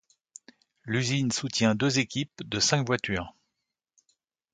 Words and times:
L'usine 0.83 1.29
soutient 1.29 1.75
deux 1.75 1.99
équipes 1.99 2.41
de 2.43 2.59
cinq 2.59 2.87
voitures. 2.87 3.35